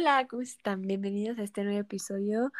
[0.00, 0.82] Hola, ¿cómo están?
[0.82, 2.52] Bienvenidos a este nuevo episodio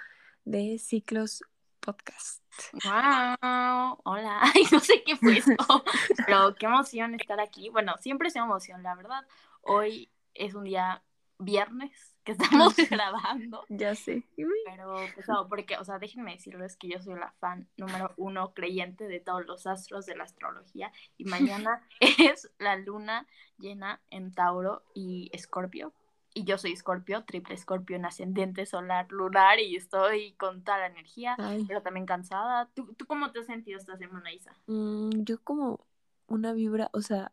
[0.44, 1.44] de Ciclos
[1.78, 2.42] Podcast.
[2.82, 3.96] ¡Wow!
[4.02, 5.54] Hola, Ay, no sé qué fue esto,
[6.26, 7.68] pero qué emoción estar aquí.
[7.68, 9.24] Bueno, siempre es una emoción, la verdad.
[9.60, 11.04] Hoy es un día
[11.38, 13.64] viernes que estamos grabando.
[13.68, 14.24] Ya sé.
[14.64, 19.06] Pero pesado, porque, o sea, déjenme decirles que yo soy la fan número uno creyente
[19.06, 23.28] de todos los astros de la astrología y mañana es la luna
[23.58, 25.94] llena en Tauro y Escorpio.
[26.38, 30.86] Y yo soy Escorpio, triple Escorpio en ascendente solar lunar y estoy con toda la
[30.86, 31.64] energía, Ay.
[31.66, 32.70] pero también cansada.
[32.74, 34.52] ¿Tú, ¿Tú cómo te has sentido esta semana, Isa?
[34.68, 35.84] Mm, yo como
[36.28, 37.32] una vibra, o sea,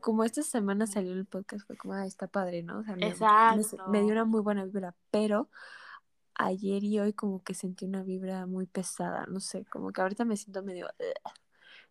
[0.00, 2.78] como esta semana salió el podcast, fue como, ah, está padre, ¿no?
[2.78, 3.88] O sea, me, Exacto.
[3.88, 5.50] me dio una muy buena vibra, pero
[6.34, 10.24] ayer y hoy como que sentí una vibra muy pesada, no sé, como que ahorita
[10.24, 10.88] me siento medio,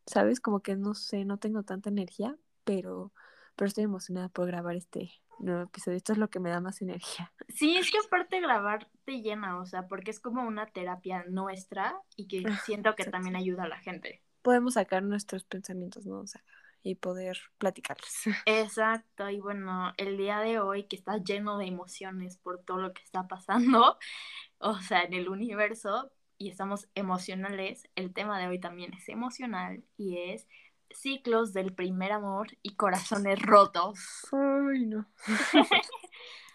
[0.07, 0.39] ¿sabes?
[0.39, 3.11] Como que no sé, no tengo tanta energía, pero,
[3.55, 5.97] pero estoy emocionada por grabar este nuevo episodio.
[5.97, 7.31] Esto es lo que me da más energía.
[7.49, 11.95] Sí, es que aparte grabar te llena, o sea, porque es como una terapia nuestra
[12.15, 13.11] y que Ah, siento que exacto.
[13.11, 14.21] también ayuda a la gente.
[14.41, 16.19] Podemos sacar nuestros pensamientos, ¿no?
[16.19, 16.43] O sea,
[16.83, 18.09] y poder platicarlos.
[18.45, 22.93] Exacto, y bueno, el día de hoy que está lleno de emociones por todo lo
[22.93, 23.97] que está pasando,
[24.59, 29.83] o sea, en el universo, y estamos emocionales, el tema de hoy también es emocional
[29.97, 30.47] y es
[30.91, 33.99] ciclos del primer amor y corazones rotos.
[34.31, 35.05] Ay, no.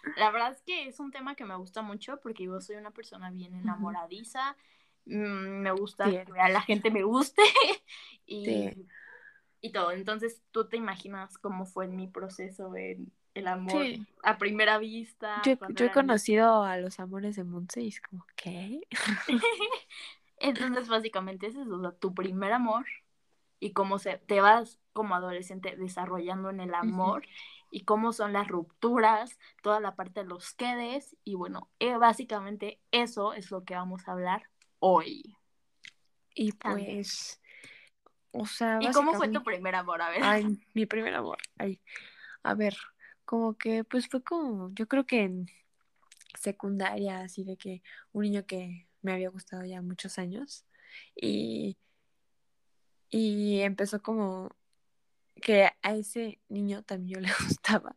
[0.17, 2.91] La verdad es que es un tema que me gusta mucho porque yo soy una
[2.91, 4.55] persona bien enamoradiza,
[5.05, 6.11] mm, me gusta Sí.
[6.11, 7.41] que a la gente me guste
[8.25, 8.87] y, Sí.
[9.61, 9.91] y todo.
[9.91, 14.05] Entonces, ¿tú te imaginas cómo fue mi proceso en el amor Sí.
[14.23, 15.41] a primera vista?
[15.45, 18.81] Yo, he conocido a los amores de Monse y es como, ¿qué?
[20.37, 22.85] Entonces, básicamente ese es o sea, tu primer amor
[23.61, 27.23] y cómo se, te vas como adolescente desarrollando en el amor
[27.69, 32.81] y cómo son las rupturas, toda la parte de los quedes y bueno, eh, básicamente
[32.91, 35.37] eso es lo que vamos a hablar hoy.
[36.33, 37.39] Y pues,
[38.31, 40.01] o sea, ¿Y cómo fue tu primer amor?
[40.01, 40.23] A ver.
[40.23, 41.37] Ay, mi primer amor.
[41.59, 41.79] Ay,
[42.41, 42.75] a ver,
[43.25, 45.45] como que, pues fue como, yo creo que en
[46.33, 50.65] secundaria, así de que un niño que me había gustado ya muchos años
[51.15, 51.77] y,
[53.11, 54.49] y empezó como
[55.35, 57.95] que a ese niño también yo le gustaba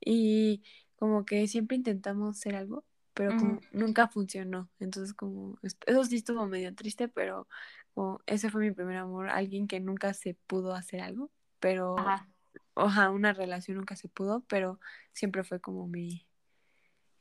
[0.00, 0.62] y
[0.96, 2.84] como que siempre intentamos hacer algo,
[3.14, 4.70] pero como nunca funcionó.
[4.78, 7.48] Entonces como, eso sí estuvo medio triste, pero
[7.94, 11.30] como ese fue mi primer amor, alguien que nunca se pudo hacer algo,
[11.60, 12.28] pero Ajá.
[12.74, 14.80] ojalá una relación nunca se pudo, pero
[15.12, 16.26] siempre fue como mi,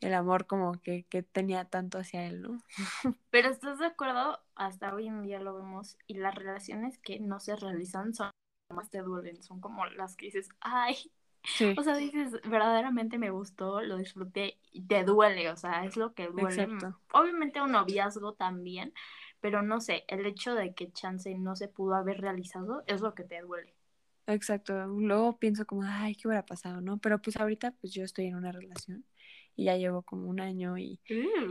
[0.02, 2.62] el amor como que, que tenía tanto hacia él, ¿no?
[3.30, 4.40] Pero ¿estás de acuerdo?
[4.56, 8.34] Hasta hoy en día lo vemos y las relaciones que no se realizan son las
[8.70, 10.98] que más te duelen, son como las que dices, ay,
[11.44, 15.98] Sí, O sea, dices, verdaderamente me gustó, lo disfruté y te duele, o sea, es
[15.98, 16.64] lo que duele.
[16.64, 17.02] Exacto.
[17.14, 18.94] Obviamente un noviazgo también,
[19.40, 23.16] pero no sé, el hecho de que chance no se pudo haber realizado es lo
[23.16, 23.76] que te duele.
[24.28, 24.88] exacto.
[24.88, 26.98] Luego pienso como, ay, ¿qué hubiera pasado, no?
[27.00, 29.06] Pero pues ahorita pues yo estoy en una relación
[29.56, 31.00] y ya llevo como un año y,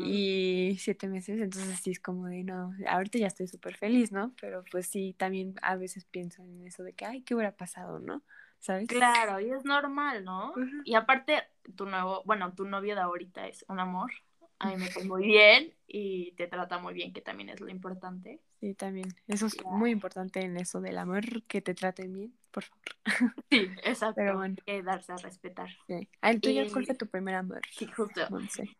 [0.04, 4.34] y siete meses, entonces sí es como de, no, ahorita ya estoy súper feliz, ¿no?
[4.40, 7.98] Pero pues sí, también a veces pienso en eso de que, ay, ¿qué hubiera pasado,
[7.98, 8.22] no?
[8.58, 8.88] ¿Sabes?
[8.88, 10.52] Claro, y es normal, ¿no?
[10.84, 11.44] Y aparte,
[11.76, 14.10] tu nuevo, bueno, tu novio de ahorita es un amor,
[14.58, 17.68] a mí me cae muy bien y te trata muy bien, que también es lo
[17.68, 18.40] importante.
[18.60, 19.08] Sí, también.
[19.26, 22.84] Eso es muy importante en eso del amor, que te traten bien, por favor.
[23.50, 24.54] Sí, exacto, Pero bueno.
[24.66, 25.68] hay que darse a respetar.
[25.86, 26.08] Sí.
[26.22, 27.60] ¿El tuyo cuál Y- fue tu primer amor?
[27.72, 28.20] Sí, justo.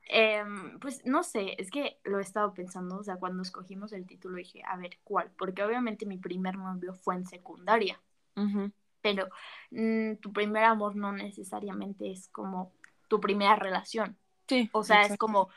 [0.09, 4.07] Em, pues no sé, es que lo he estado pensando, o sea, cuando escogimos el
[4.07, 5.31] título dije, a ver, ¿cuál?
[5.37, 8.01] Porque obviamente mi primer novio fue en secundaria,
[8.37, 8.71] Ujú.
[9.01, 9.29] pero
[9.71, 12.73] mm, tu primer amor no necesariamente es como
[13.09, 14.17] tu primera relación,
[14.49, 14.69] Sí.
[14.73, 15.49] o sea, es como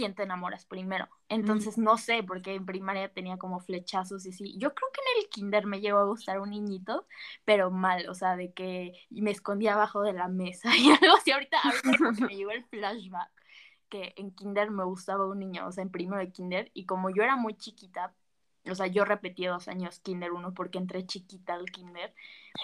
[0.00, 1.08] quién te enamoras primero.
[1.28, 4.56] Entonces, no sé, porque en primaria tenía como flechazos y así.
[4.56, 7.06] Yo creo que en el kinder me llegó a gustar un niñito,
[7.44, 11.32] pero mal, o sea, de que me escondía abajo de la mesa y algo así.
[11.32, 11.58] Ahorita,
[12.26, 13.30] me llegó el flashback
[13.90, 17.10] que en kinder me gustaba un niño, o sea, en primero de kinder, y como
[17.10, 18.14] yo era muy chiquita,
[18.64, 22.14] o sea, yo repetí dos años kinder uno porque entré chiquita al kinder,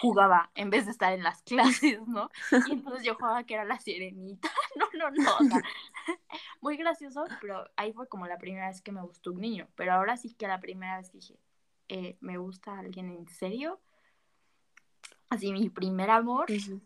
[0.01, 2.29] jugaba en vez de estar en las clases, ¿no?
[2.67, 4.49] Y entonces yo jugaba que era la sirenita.
[4.75, 5.35] No, no, no.
[5.39, 5.61] o sea,
[6.61, 9.67] muy gracioso, pero ahí fue como la primera vez que me gustó un niño.
[9.75, 11.39] Pero ahora sí que la primera vez dije,
[11.89, 13.79] eh, me gusta alguien en serio.
[15.29, 16.45] Así, mi primer amor.
[16.47, 16.81] Sí, sí.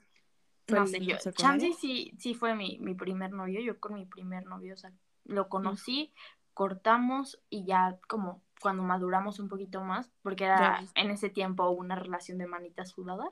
[0.68, 1.18] ¿Fue No sé, yo.
[1.34, 3.60] Chance sí, sí fue mi, mi primer novio.
[3.62, 4.92] Yo con mi primer novio, o sea,
[5.26, 6.14] lo conocí,
[6.54, 11.96] cortamos y ya como cuando maduramos un poquito más, porque era en ese tiempo una
[11.96, 13.30] relación de manita sudada,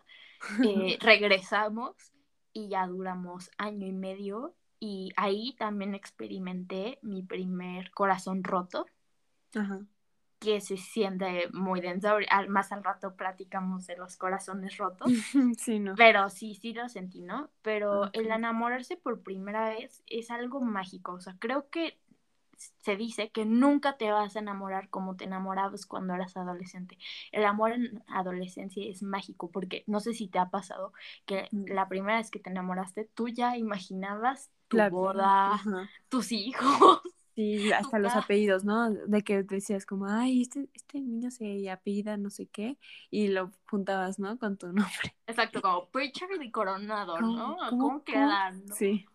[0.65, 1.95] eh, regresamos
[2.51, 8.85] y ya duramos año y medio y ahí también experimenté mi primer corazón roto.
[9.55, 9.79] Ajá.
[10.39, 12.15] que se siente muy denso.
[12.29, 15.11] Al, más al rato platicamos de los corazones rotos.
[15.57, 15.95] sí, no.
[15.95, 17.49] Pero sí, sí lo sentí, ¿no?
[17.61, 21.13] Pero el enamorarse por primera vez es algo mágico.
[21.13, 21.99] O sea, creo que
[22.81, 26.97] se dice que nunca te vas a enamorar como te enamorabas cuando eras adolescente.
[27.31, 30.93] El amor en adolescencia es mágico porque no sé si te ha pasado
[31.25, 31.65] que Mm.
[31.73, 35.61] la primera vez que te enamoraste tú ya imaginabas tu La- boda,
[36.09, 37.01] tus hijos.
[37.39, 38.89] Sí, hasta los apellidos, ¿no?
[38.91, 42.77] De que decías como, ay, este, este niño se apellida no sé qué,
[43.09, 44.37] y lo juntabas, ¿no?
[44.37, 45.15] Con tu nombre.
[45.25, 47.69] Exacto, como Preacher y Coronado, ¿Cómo- ¿no?
[47.69, 48.65] cómo- quedan?
[48.65, 48.75] no?
[48.75, 49.05] Sí.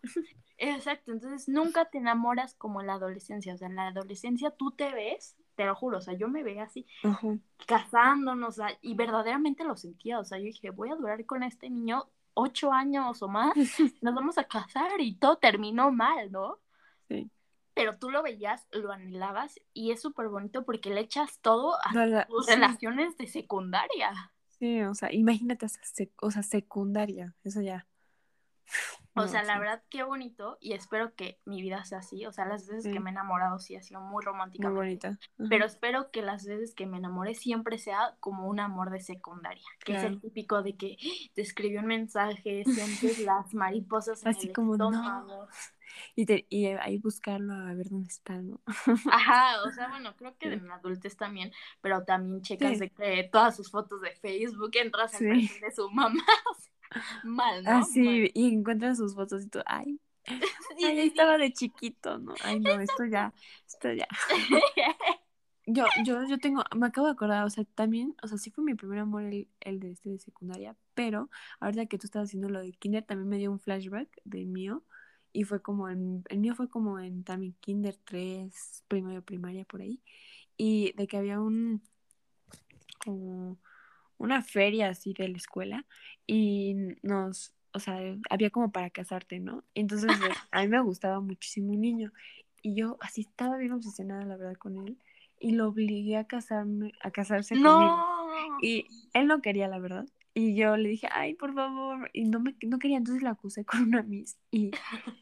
[0.57, 4.71] Exacto, entonces nunca te enamoras como en la adolescencia, o sea, en la adolescencia tú
[4.71, 7.37] te ves, te lo juro, o sea, yo me veía así, Ajá.
[7.67, 11.43] casándonos, o sea, y verdaderamente lo sentía, o sea, yo dije, voy a durar con
[11.43, 13.53] este niño ocho años o más,
[14.01, 16.57] nos vamos a casar y todo terminó mal, ¿no?
[17.07, 17.29] Sí.
[17.75, 21.93] Pero tú lo veías, lo anhelabas y es súper bonito porque le echas todo a
[21.93, 24.31] La- tus sí, relaciones de secundaria.
[24.57, 25.67] sí, o sea, imagínate,
[26.21, 27.85] o sea, secundaria, eso ya.
[29.17, 32.25] O No, sea, la verdad, qué bonito y espero que mi vida sea así.
[32.25, 32.91] O sea, las veces Sí.
[32.91, 34.77] que me he enamorado sí ha sido muy Muy románticamente.
[34.77, 35.07] bonita.
[35.09, 35.47] Ajá.
[35.49, 39.63] Pero espero que las veces que me enamore siempre sea como un amor de secundaria,
[39.85, 40.97] que es el típico de que
[41.33, 44.89] te escribió un mensaje, sientes las mariposas en Así el como, no.
[44.89, 45.47] estómago.
[46.15, 48.59] Y, te, y ahí buscarlo a ver dónde está, ¿no?
[49.09, 50.53] Ajá, o sea, bueno, creo que Sí.
[50.55, 55.49] en adultez también, pero también checas de que todas sus fotos de Facebook entras perfil
[55.61, 56.21] de su mamá.
[57.23, 57.69] Mal, ¿no?
[57.71, 58.31] Ah, sí, Mal.
[58.33, 59.99] y encuentras sus fotos y tú, ay,
[60.83, 62.33] ay, estaba de chiquito, ¿no?
[62.43, 63.33] Ay, no, esto ya,
[63.67, 64.07] esto ya.
[65.67, 68.63] Yo, yo, yo tengo, me acabo de acordar, o sea, también, o sea, sí fue
[68.63, 72.49] mi primer amor el, el de este de secundaria, pero ahorita que tú estabas haciendo
[72.49, 74.83] lo de kinder, también me dio un flashback del mío,
[75.33, 79.81] y fue como, en- el mío fue como en también kinder 3, primero primaria, por
[79.81, 80.03] ahí,
[80.55, 81.81] y de que había un,
[83.03, 83.57] como,
[84.17, 85.85] una feria así de la escuela,
[86.27, 89.63] y nos, o sea, había como para casarte, ¿no?
[89.73, 92.11] Entonces, pues, a mí me gustaba muchísimo un niño,
[92.61, 94.97] y yo así estaba bien obsesionada, la verdad, con él,
[95.39, 97.71] y lo obligué a casarme, a casarse conmigo.
[97.71, 98.57] No.
[98.61, 100.05] Y él no quería, la verdad.
[100.33, 102.09] Y yo le dije, ay, por favor.
[102.13, 104.37] Y no me no quería, entonces la acusé con una miss.
[104.51, 104.71] Y,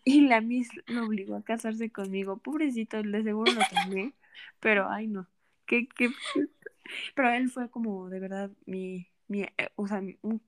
[0.03, 2.37] y la miss lo obligó a casarse conmigo.
[2.37, 4.13] Pobrecito, de seguro lo también.
[4.59, 5.27] Pero, ay, no.
[5.65, 6.09] Qué, qué...
[7.15, 10.41] Pero él fue como, de verdad, mi, mi eh, o sea, un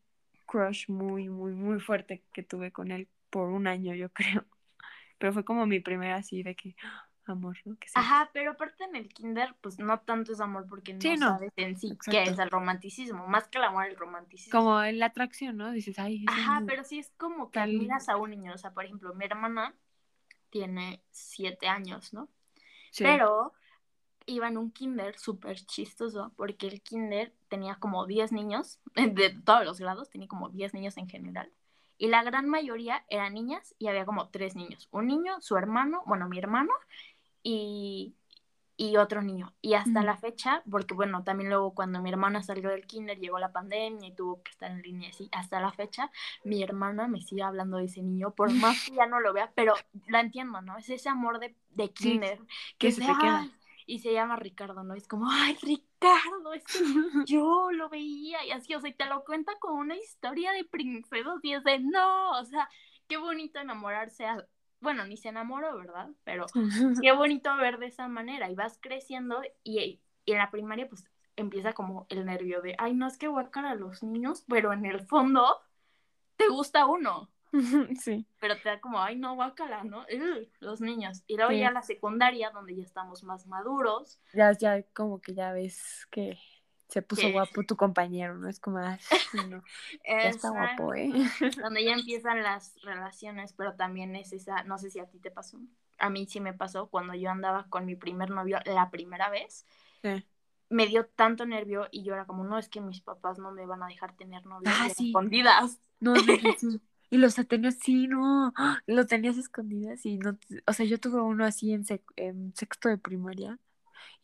[0.46, 4.46] crush muy, muy, muy fuerte que tuve con él por un año, yo creo.
[5.18, 6.76] Pero fue como mi primera así de que,
[7.26, 7.76] amor, ¿no?
[7.78, 7.94] Que sí.
[7.96, 11.30] Ajá, pero aparte en el kinder, pues no tanto es amor porque no, Sí, no.
[11.36, 12.12] sabes en sí Exacto.
[12.12, 14.60] qué es el romanticismo, más que el amor, el romanticismo.
[14.60, 15.72] Como la atracción, ¿no?
[15.72, 16.66] Dices, ay, Ajá, niño".
[16.68, 19.26] pero sí es como que Tal- admiras a un niño, o sea, por ejemplo, mi
[19.26, 19.74] hermana
[20.50, 22.30] tiene siete años, ¿no?
[22.92, 23.04] Sí.
[23.04, 23.54] Pero
[24.26, 29.66] iba en un kinder súper chistoso porque el kinder tenía como 10 niños de todos
[29.66, 31.52] los grados, tenía como 10 niños en general.
[31.98, 34.90] Y la gran mayoría eran niñas y había como tres niños.
[34.92, 36.74] Un niño, su hermano, bueno, mi hermano
[37.44, 38.16] y,
[38.78, 39.54] y otro niño.
[39.62, 43.40] Y hasta la fecha, porque bueno, también luego cuando mi hermana salió del kinder llegó
[43.40, 46.12] la pandemia y tuvo que estar en línea así, hasta la fecha
[46.44, 49.52] mi hermana me sigue hablando de ese niño, por más que ya no lo vea,
[49.56, 49.76] pero
[50.08, 50.78] la entiendo, ¿no?
[50.78, 52.40] Es ese amor de, de Sí, kinder
[52.78, 53.50] que que se se te queda.
[53.86, 54.96] Y se llama Ricardo, ¿no?
[54.96, 56.80] Es como, ay, Ricardo, es que
[57.26, 60.64] yo lo veía y así, o sea, y te lo cuenta como una historia de
[60.66, 62.68] princesas y es de, no, o sea,
[63.08, 64.48] qué bonito enamorarse, a-
[64.80, 66.10] bueno, ni se enamoró, ¿verdad?
[66.24, 66.46] Pero
[67.02, 71.06] qué bonito ver de esa manera y vas creciendo y, y en la primaria pues
[71.36, 74.86] empieza como el nervio de, ay, no es que guacar a los niños, pero en
[74.86, 75.62] el fondo
[76.38, 77.30] te gusta uno,
[78.02, 78.26] sí.
[78.40, 80.02] pero te da como, ay, no, guácala, ¿no?
[80.02, 81.24] Ugh, los niños.
[81.28, 81.60] Y luego Sí.
[81.60, 86.38] ya la secundaria, donde ya estamos más maduros, Ya, ya, como que ya ves que
[86.88, 88.48] se puso guapo tu compañero, ¿no?
[88.48, 88.90] Es como, no,
[90.08, 91.10] ya está guapo, ¿eh?
[91.70, 95.32] donde ya empiezan las relaciones, pero también es esa, no sé si a ti te
[95.32, 95.60] pasó,
[95.98, 99.66] a mí sí me pasó cuando yo andaba con mi primer novio la primera vez,
[100.04, 100.24] Sí.
[100.70, 103.66] me dio tanto nervio y yo era como, no, es que mis papás no me
[103.66, 105.08] van a dejar tener Ah, sí.
[105.10, 105.80] escondidas.
[106.00, 106.80] No, no, no.
[107.16, 108.80] Y los tenías, sí, no, ¡ah!
[108.88, 112.90] los tenías escondidas y no, o sea, yo tuve uno así en, sec- en sexto
[112.90, 113.58] de primaria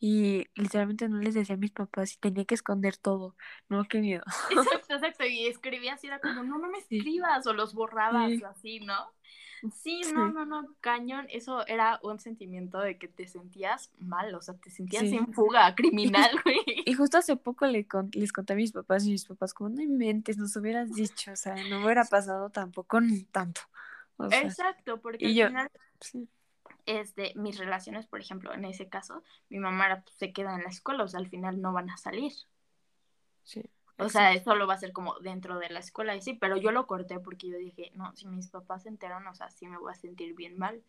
[0.00, 3.36] y literalmente no les decía a mis papás y tenía que esconder todo,
[3.68, 4.22] no, qué miedo.
[4.50, 6.98] Exacto, exacto, y escribía así, era como, no, no me Sí.
[6.98, 8.42] escribas, o los borrabas, Sí.
[8.42, 9.12] o así, ¿no?
[9.72, 14.42] Sí, no, no, no, cañón, eso era un sentimiento de que te sentías mal, o
[14.42, 15.16] sea, te sentías Sí.
[15.16, 16.58] en fuga, criminal, güey.
[16.84, 19.70] Y justo hace poco le con- les conté a mis papás y mis papás como,
[19.70, 23.60] no inventes, nos hubieras dicho, o sea, no hubiera pasado tampoco ni tanto.
[24.32, 25.70] Exacto, porque al final,
[26.86, 30.70] este, mis relaciones, por ejemplo, en ese caso, mi mamá pues, se queda en la
[30.70, 32.32] escuela, o sea, al final no van a salir.
[33.44, 33.62] Sí.
[33.98, 36.72] O sea, solo va a ser como dentro de la escuela y sí, pero yo
[36.72, 39.78] lo corté porque yo dije, no, si mis papás se enteran, o sea, sí me
[39.78, 40.82] voy a sentir bien mal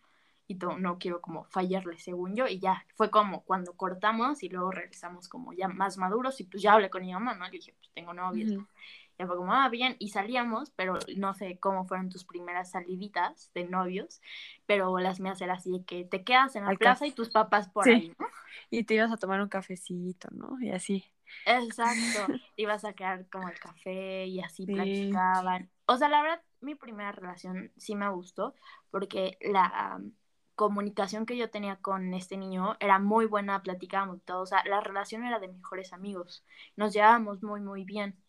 [0.48, 4.50] y todo, no quiero como fallarle según yo y ya, fue como cuando cortamos y
[4.50, 7.46] luego regresamos como ya más maduros y pues ya hablé con mi mamá, ¿no?
[7.46, 8.64] Le dije, pues tengo novios.
[9.20, 13.52] Ya fue como, ah, bien, y salíamos, pero no sé cómo fueron tus primeras saliditas
[13.54, 14.22] de novios,
[14.66, 17.70] pero las mías eran así de que te quedas en la plaza y tus papás
[17.70, 18.28] por ahí, ¿no?
[18.70, 20.60] Y te ibas a tomar un cafecito, ¿no?
[20.62, 21.06] Y así.
[21.46, 25.70] Exacto, ibas a quedar como el café y así platicaban.
[25.86, 28.56] O sea, la verdad, mi primera relación sí me gustó
[28.90, 30.00] porque la
[30.56, 34.82] comunicación que yo tenía con este niño era muy buena, platicábamos todo, o sea, la
[34.82, 38.23] relación era de mejores amigos, nos llevábamos muy, muy bien.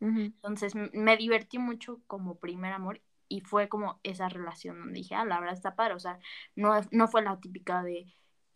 [0.00, 5.24] Entonces me divertí mucho como primer amor y fue como esa relación donde dije, ah,
[5.24, 6.18] la verdad está padre, o sea,
[6.56, 8.06] no, no fue la típica de,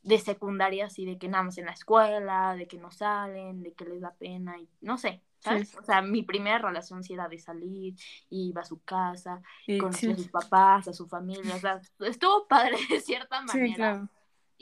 [0.03, 3.75] de secundaria, así de que nada más en la escuela, de que no salen, de
[3.75, 5.77] que les da pena y no sé, ¿sabes?
[5.77, 7.95] O sea, mi primera relación sí era de salir,
[8.31, 9.43] iba a su casa,
[9.79, 14.09] conocía a sus papás, a su familia, o sea, estuvo padre de cierta manera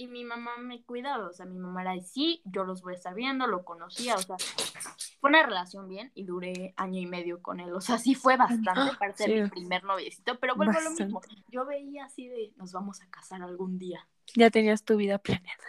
[0.00, 2.94] y mi mamá me cuidaba, o sea, mi mamá era de sí, yo los voy
[2.94, 4.36] a estar viendo, lo conocía, o sea,
[5.20, 8.38] fue una relación bien y duré año y medio con él, o sea, sí fue
[8.38, 12.54] bastante para ser mi primer noviecito, pero vuelvo a lo mismo, yo veía así de,
[12.56, 14.08] nos vamos a casar algún día.
[14.34, 15.64] Ya tenías tu vida planeada.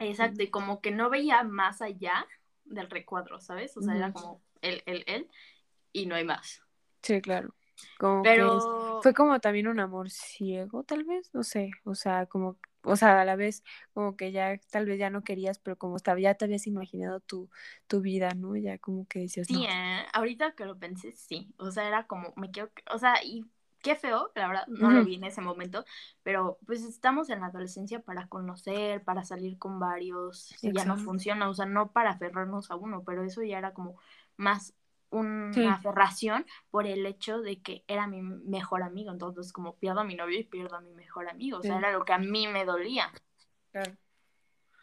[0.00, 2.26] Exacto, y como que no veía más allá
[2.64, 3.76] del recuadro, ¿sabes?
[3.76, 5.30] O sea, era como él, él, él,
[5.92, 6.60] y no hay más.
[7.02, 7.54] Sí, claro.
[8.00, 9.00] Como pero...
[9.00, 13.20] fue como también un amor ciego, tal vez, no sé, o sea, como o sea,
[13.20, 13.62] a la vez
[13.94, 17.20] como que ya tal vez ya no querías, pero como estaba, ya te habías imaginado
[17.20, 17.50] tu,
[17.86, 18.56] tu vida, ¿no?
[18.56, 20.06] Ya como que decías, Sí, ¿eh?
[20.12, 23.44] ahorita que lo pensé, sí, o sea, era como, me quiero, o sea, y
[23.80, 25.84] qué feo, la verdad, no lo vi en ese momento,
[26.22, 31.48] pero pues estamos en la adolescencia para conocer, para salir con varios, ya no funciona,
[31.50, 33.96] o sea, no para aferrarnos a uno, pero eso ya era como
[34.36, 34.74] más
[35.12, 39.12] una aferración por el hecho de que era mi mejor amigo.
[39.12, 41.58] Entonces, como pierdo a mi novio y pierdo a mi mejor amigo.
[41.58, 43.12] O sea, era lo que a mí me dolía.
[43.70, 43.96] Claro.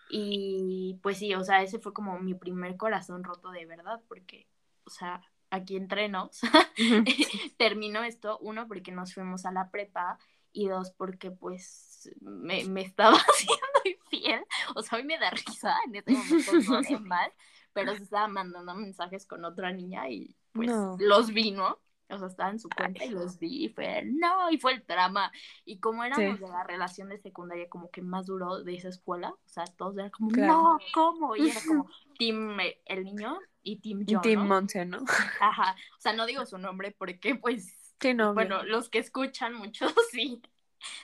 [0.10, 4.48] Y pues sí, o sea, ese fue como mi primer corazón roto de verdad, porque,
[4.86, 6.42] o sea, aquí entre nos,
[7.58, 10.18] terminó esto, uno, porque nos fuimos a la prepa,
[10.52, 14.44] y dos, porque pues me, me estaba haciendo infiel.
[14.76, 17.32] O sea, hoy me da risa, en este momento no es mal,
[17.74, 21.80] pero se estaba mandando mensajes con otra niña y pues los vi, ¿no?
[22.12, 24.86] O sea, estaba en su cuenta y los vi y fue, no, y fue el
[24.88, 25.32] drama.
[25.64, 29.30] Y como éramos de la relación de secundaria como que más duró de esa escuela,
[29.30, 31.36] o sea, todos eran como, no, ¿cómo?
[31.36, 35.06] Y era como Tim eh, el niño y Tim John, Tim Monse, ¿no?
[35.40, 39.86] Ajá, o sea, no digo su nombre porque pues, no, bueno, los que escuchan mucho
[40.12, 40.42] sí,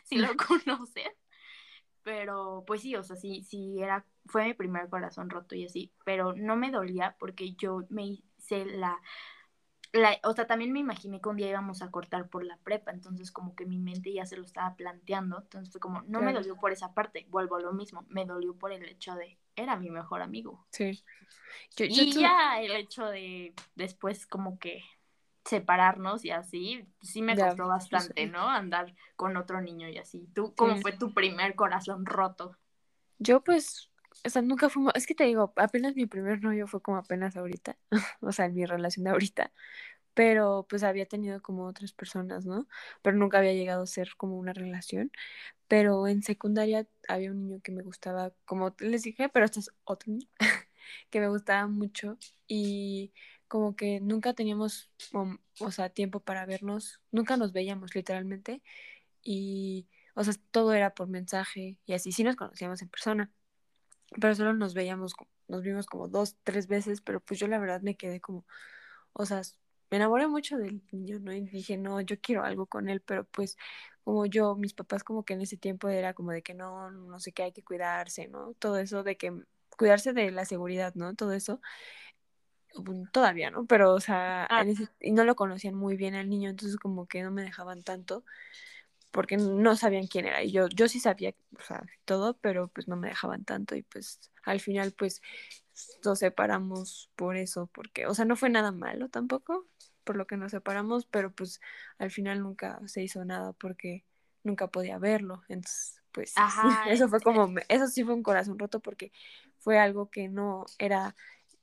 [0.05, 0.29] sí lo
[0.65, 1.11] conocen.
[2.05, 5.91] Pero pues sí, o sea, sí, sí era, fue mi primer corazón roto y así,
[6.05, 9.01] pero no me dolía porque yo me hice la,
[9.91, 12.91] la, o sea, también me imaginé que un día íbamos a cortar por la prepa,
[12.91, 16.31] entonces como que mi mente ya se lo estaba planteando, entonces fue como, no me
[16.31, 19.75] dolió por esa parte, vuelvo a lo mismo, me dolió por el hecho de, era
[19.75, 20.63] mi mejor amigo.
[20.69, 21.03] Sí.
[21.75, 24.83] y ya el hecho de después como que
[25.45, 28.49] separarnos y así, sí me costó bastante, ¿no?
[28.49, 30.27] Andar con otro niño y así.
[30.33, 32.57] ¿Tú cómo fue tu primer corazón roto?
[33.19, 33.91] Yo pues,
[34.25, 37.37] o sea, nunca fuimos, es que te digo, apenas mi primer novio fue como apenas
[37.37, 37.77] ahorita,
[38.21, 39.51] o sea, en mi relación de ahorita,
[40.15, 42.67] pero pues había tenido como otras personas, ¿no?
[43.03, 45.11] Pero nunca había llegado a ser como una relación.
[45.67, 49.71] Pero en secundaria había un niño que me gustaba, como les dije, pero este es
[49.83, 50.27] otro niño,
[51.09, 53.13] que me gustaba mucho y
[53.47, 54.91] como que nunca teníamos,
[55.59, 58.61] o sea, tiempo para vernos, nunca nos veíamos literalmente
[59.23, 63.31] y, o sea, todo era por mensaje y así, sí nos conocíamos en persona,
[64.19, 65.15] pero solo nos veíamos,
[65.47, 68.45] nos vimos como dos, tres veces, pero pues yo la verdad me quedé como,
[69.13, 69.41] o sea,
[69.91, 71.33] me enamoré mucho del niño, ¿no?
[71.33, 73.57] Y dije, no, yo quiero algo con él, pero pues
[74.03, 77.19] como yo, mis papás como que en ese tiempo era como de que no, no
[77.19, 78.53] sé qué, hay que cuidarse, ¿no?
[78.55, 79.33] Todo eso de que
[79.77, 81.15] cuidarse de la seguridad, ¿no?
[81.15, 81.61] Todo eso
[83.11, 83.65] todavía, ¿no?
[83.65, 84.65] Pero, o sea, ah.
[84.99, 88.23] y no lo conocían muy bien al niño, entonces como que no me dejaban tanto
[89.15, 90.43] porque no sabían quién era.
[90.43, 93.81] Y yo, yo sí sabía, o sea, todo, pero pues no me dejaban tanto y
[93.83, 95.21] pues al final pues
[96.03, 99.65] nos separamos por eso, porque, o sea, no fue nada malo tampoco,
[100.03, 101.61] por lo que nos separamos, pero pues
[101.97, 104.03] al final nunca se hizo nada porque
[104.43, 105.43] nunca podía verlo.
[105.47, 106.33] Entonces, pues
[106.89, 109.13] eso fue como, eso sí fue un corazón roto porque
[109.59, 111.15] fue algo que no era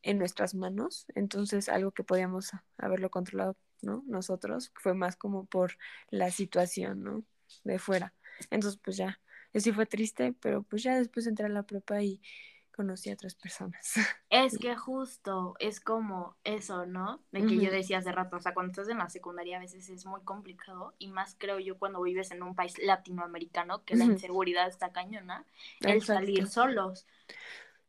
[0.02, 4.02] en nuestras manos, entonces algo que podíamos haberlo controlado ¿no?
[4.06, 5.76] Nosotros, fue más como por
[6.08, 7.24] la situación, ¿no?
[7.64, 8.14] De fuera.
[8.50, 9.20] Entonces, pues ya,
[9.54, 12.20] sí fue triste, pero pues ya después entré a la prepa y
[12.74, 13.94] conocí a otras personas.
[14.30, 17.22] Es que justo es como eso, ¿no?
[17.32, 19.90] De que yo decía hace rato, o sea, cuando estás en la secundaria a veces
[19.90, 24.04] es muy complicado y más creo yo cuando vives en un país latinoamericano que la
[24.04, 25.44] inseguridad está cañona,
[25.80, 27.06] el salir solos.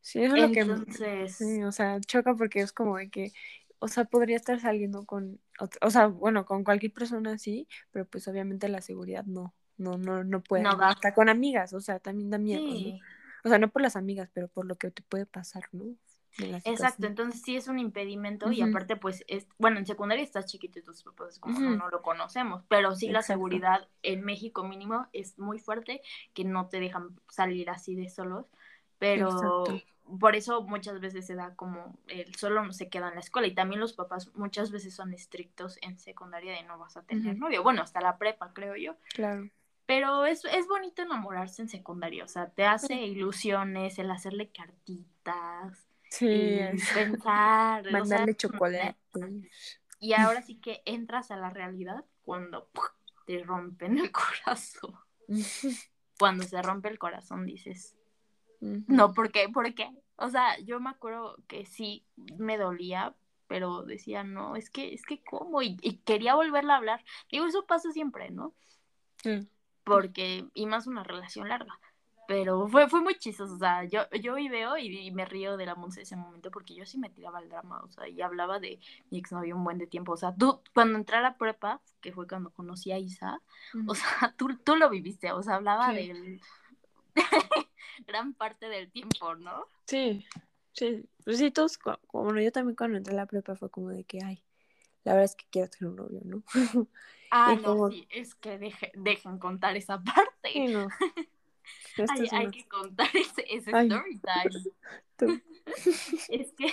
[0.03, 1.29] Sí, eso es lo que...
[1.29, 3.31] Sí, o sea, choca porque es como de que,
[3.79, 5.39] o sea, podría estar saliendo con,
[5.81, 10.25] o sea, bueno, con cualquier persona así, pero pues obviamente la seguridad no, no, no,
[10.25, 10.63] no puede.
[10.63, 12.61] No Hasta con amigas, o sea, también da miedo.
[12.61, 12.99] Sí.
[13.45, 15.95] O sea, no por las amigas, pero por lo que te puede pasar, ¿no?
[16.37, 20.79] Exacto, entonces sí es un impedimento y aparte pues es, bueno, en secundaria estás chiquito
[20.79, 25.37] y tus papás como no, lo conocemos, pero sí la seguridad en México mínimo es
[25.37, 26.01] muy fuerte
[26.33, 28.47] que no te dejan salir así de solos,
[28.97, 29.63] pero
[30.19, 33.47] por eso muchas veces se da como el solo no se queda en la escuela
[33.47, 37.37] y también los papás muchas veces son estrictos en secundaria de no vas a tener
[37.37, 38.95] novio, bueno, hasta la prepa creo yo.
[39.13, 39.49] Claro.
[39.85, 45.87] Pero es, es bonito enamorarse en secundaria, o sea, te hace ilusiones, el hacerle cartitas,
[46.09, 46.59] sí,
[46.93, 48.97] pensar, mandarle chocolate.
[49.99, 52.69] Y ahora sí que entras a la realidad cuando
[53.25, 54.93] te rompen el corazón.
[56.19, 57.95] cuando se rompe el corazón dices,
[58.87, 59.49] no, ¿por qué?
[59.49, 59.89] ¿Por qué?
[60.15, 62.05] O sea, yo me acuerdo que sí
[62.37, 63.15] me dolía,
[63.47, 67.05] pero decía, no, es que, es que cómo, y, quería volverla a hablar.
[67.31, 68.53] Digo, eso pasa siempre, ¿no?
[69.23, 69.47] Sí
[69.83, 71.79] porque, y más una relación larga.
[72.25, 75.65] Pero fue, fue muy chistoso, o sea, yo, yo y veo y, me río de
[75.65, 78.59] la Monse ese momento porque yo sí me tiraba el drama, o sea, y hablaba
[78.59, 78.79] de
[79.11, 82.13] mi exnovio un buen de tiempo, o sea, tú, cuando entré a la prepa, que
[82.13, 83.41] fue cuando conocí a Isa,
[83.87, 84.05] o sea,
[84.37, 86.39] tú, tú lo viviste, o sea, hablaba de
[88.07, 89.67] gran parte del tiempo, ¿no?
[89.85, 90.25] Sí,
[90.73, 91.79] sí, pues sí, todos,
[92.11, 94.43] bueno, yo también cuando entré a la prepa fue como de que, ay,
[95.03, 96.43] la verdad es que quiero tener un novio, ¿no?
[97.35, 98.59] Ah, no, sí, es que
[98.93, 100.51] dejen contar esa parte.
[100.53, 100.87] Sí, no.
[102.31, 105.41] hay, que contar ese, ese story time.
[106.29, 106.67] es que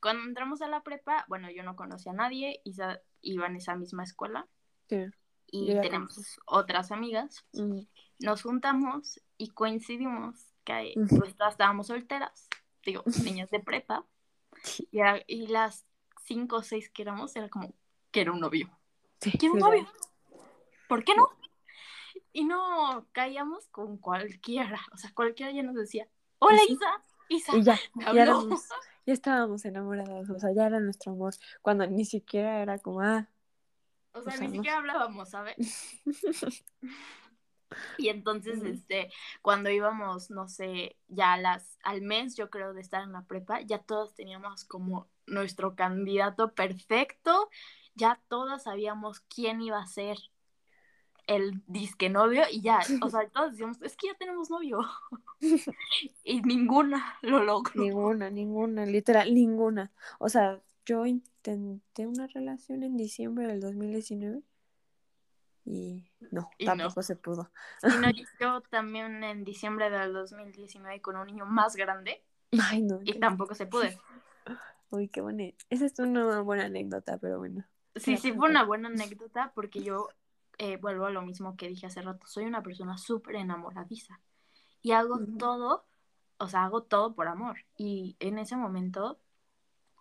[0.00, 3.76] cuando entramos a la prepa, bueno, yo no conocía a nadie, Isa iba en esa
[3.76, 4.48] misma escuela.
[4.88, 5.04] Sí.
[5.50, 7.44] Y tenemos otras amigas.
[8.18, 12.48] Nos juntamos y coincidimos que pues, estábamos solteras,
[12.84, 14.04] digo, niñas de prepa.
[14.90, 15.86] Y, y las
[16.24, 17.72] cinco o seis que éramos, era como
[18.10, 18.70] que era un novio.
[19.38, 19.86] Quiero un novio.
[20.88, 21.28] ¿Por qué no?
[22.32, 24.80] Y no caíamos con cualquiera.
[24.92, 26.08] O sea, cualquiera ya nos decía,
[26.38, 27.02] hola Isa.
[27.28, 27.56] Isa.
[27.56, 27.78] Y ya,
[28.14, 30.30] ya, estábamos enamorados.
[30.30, 31.34] O sea, ya era nuestro amor.
[31.62, 33.28] Cuando ni siquiera era como, ah.
[34.12, 36.00] O sea, ni siquiera hablábamos, ¿sabes?
[37.98, 39.10] Y entonces, este,
[39.42, 43.60] cuando íbamos, no sé, ya las, al mes, yo creo, de estar en la prepa,
[43.60, 47.50] ya todos teníamos como nuestro candidato perfecto
[47.98, 50.16] ya todas sabíamos quién iba a ser
[51.26, 54.78] el disque novio y ya, o sea, todos decíamos, es que ya tenemos novio.
[56.24, 57.72] y ninguna lo logró.
[57.74, 59.90] Ninguna, ninguna, literal, ninguna.
[60.18, 64.42] O sea, yo intenté una relación en diciembre del 2019
[65.66, 67.50] y no, tampoco se pudo.
[67.82, 72.24] y yo también en diciembre del 2019 con un niño más grande.
[72.58, 73.00] Ay, no.
[73.04, 73.82] Y tampoco se pudo.
[74.90, 75.44] Uy, qué buena.
[75.68, 77.66] Esa es una buena anécdota, pero bueno.
[77.96, 80.08] Sí, sí, fue una buena anécdota porque yo
[80.56, 84.20] eh, vuelvo a lo mismo que dije hace rato, soy una persona súper enamoradiza
[84.80, 85.84] y hago todo,
[86.38, 87.58] o sea, hago todo por amor.
[87.76, 89.20] Y en ese momento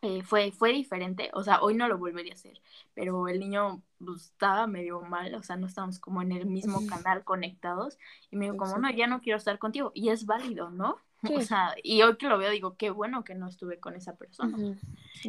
[0.07, 2.61] eh, fue, fue diferente, o sea, hoy no lo volvería a hacer,
[2.93, 6.85] pero el niño pues, estaba medio mal, o sea, no estábamos como en el mismo
[6.87, 7.97] canal conectados
[8.31, 10.97] y me dijo como, no, ya no quiero estar contigo y es válido, ¿no?
[11.35, 14.15] O sea, y hoy que lo veo digo, qué bueno que no estuve con esa
[14.15, 14.77] persona.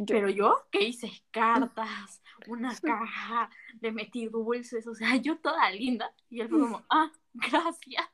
[0.07, 1.11] Pero yo, ¿qué hice?
[1.31, 3.49] Cartas, una caja,
[3.81, 6.13] le metí dulces, o sea, yo toda linda.
[6.29, 8.07] Y él fue como, ah, gracias.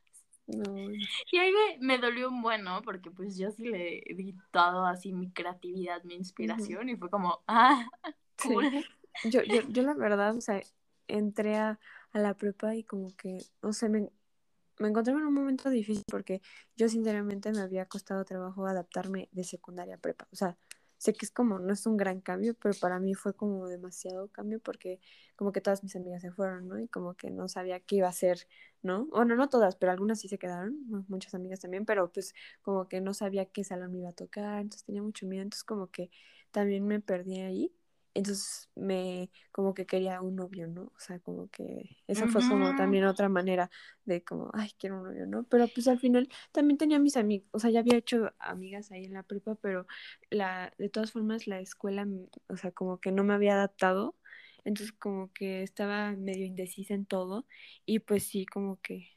[0.47, 5.31] Y ahí me, dolió un bueno, porque pues yo sí le di todo así mi
[5.31, 7.87] creatividad, mi inspiración, y fue como, ah,
[8.43, 8.85] cool.
[9.23, 10.61] Yo, yo, yo la verdad, o sea,
[11.07, 11.79] entré a,
[12.11, 14.09] a la prepa y como que, o sea, me,
[14.79, 16.41] me encontré en un momento difícil porque
[16.75, 20.27] yo sinceramente me había costado trabajo adaptarme de secundaria a prepa.
[20.31, 20.57] O sea,
[20.97, 24.27] sé que es como, no es un gran cambio, pero para mí fue como demasiado
[24.29, 24.99] cambio porque
[25.35, 26.79] como que todas mis amigas se fueron, ¿no?
[26.79, 28.47] Y como que no sabía qué iba a hacer,
[28.81, 29.05] ¿no?
[29.07, 30.77] Bueno, no todas, pero algunas sí se quedaron,
[31.07, 34.61] muchas amigas también, pero pues como que no sabía qué salón me iba a tocar,
[34.61, 36.09] entonces tenía mucho miedo, entonces como que
[36.51, 37.71] también me perdí ahí
[38.15, 40.83] entonces me como que quería un novio, ¿no?
[40.83, 43.69] O sea, como que esa fue como también otra manera
[44.05, 45.43] de como, ay, quiero un novio, ¿no?
[45.43, 49.05] Pero pues al final también tenía mis amigos, o sea, ya había hecho amigas ahí
[49.05, 49.85] en la prepa, pero
[50.31, 52.07] la, de todas formas la escuela,
[52.47, 54.15] o sea, como que no me había adaptado,
[54.63, 57.45] entonces como que estaba medio indecisa en todo
[57.85, 59.14] y pues sí, como que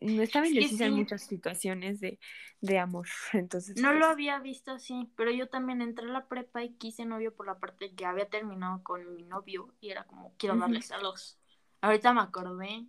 [0.00, 2.18] no estaba indecisa en muchas situaciones de,
[2.60, 3.06] de amor.
[3.32, 6.74] Entonces, no lo pues había visto así, pero yo también entré a la prepa y
[6.74, 10.56] quise novio por la parte que había terminado con mi novio y era como, quiero
[10.56, 11.38] darles a los.
[11.80, 12.86] Ahorita me acordé.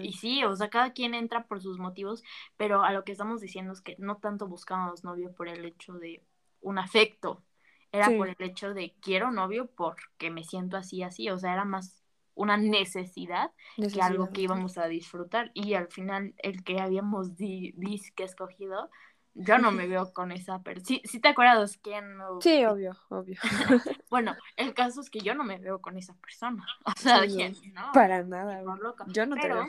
[0.00, 2.24] Y sí, o sea, cada quien entra por sus motivos,
[2.56, 5.92] pero a lo que estamos diciendo es que no tanto buscábamos novio por el hecho
[5.92, 6.24] de
[6.60, 7.44] un afecto,
[7.92, 11.64] era por el hecho de quiero novio porque me siento así, así, o sea, era
[11.64, 12.02] más
[12.36, 15.50] una necesidad, que algo que íbamos a disfrutar.
[15.54, 17.74] Y al final, el que habíamos di,
[18.18, 18.90] escogido,
[19.34, 20.86] yo no me veo con esa persona.
[20.86, 22.04] ¿Sí, ¿Sí, te acuerdas quién?
[22.40, 23.38] Sí, obvio, obvio.
[24.10, 26.64] bueno, el caso es que yo no me veo con esa persona.
[26.86, 28.62] O sea, no, Para nada.
[29.08, 29.68] Yo no te veo.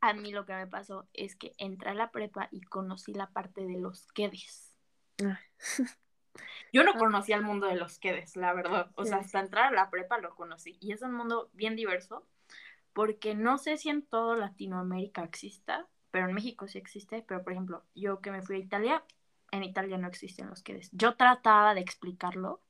[0.00, 3.28] a mí lo que me pasó es que entré a la prepa y conocí la
[3.30, 4.72] parte de los quedes.
[5.22, 5.38] Ah.
[6.76, 8.90] Yo no conocía el mundo de los quedes, la verdad.
[8.96, 10.76] O sea, hasta entrar a la prepa lo conocí.
[10.78, 12.26] Y es un mundo bien diverso,
[12.92, 17.24] porque no sé si en todo Latinoamérica exista, pero en México sí existe.
[17.26, 19.02] Pero, por ejemplo, yo que me fui a Italia,
[19.52, 20.90] en Italia no existen los quedes.
[20.92, 22.60] Yo trataba de explicarlo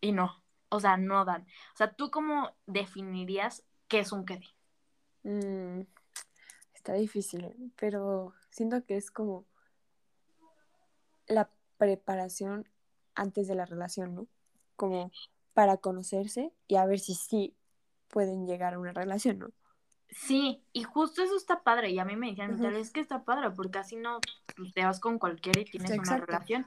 [0.00, 0.42] y no.
[0.70, 1.42] O sea, no dan.
[1.42, 4.46] O sea, ¿tú cómo definirías qué es un quede?
[5.22, 5.82] Mm,
[6.72, 9.44] está difícil, pero siento que es como
[11.26, 12.66] la preparación
[13.16, 14.26] antes de la relación, ¿no?
[14.76, 15.10] Como
[15.54, 17.54] para conocerse y a ver si sí
[18.08, 19.48] pueden llegar a una relación, ¿no?
[20.10, 21.90] Sí, y justo eso está padre.
[21.90, 24.20] Y a mí me decían, es que está padre, porque así no
[24.56, 26.66] pues, te vas con cualquiera y tienes una relación.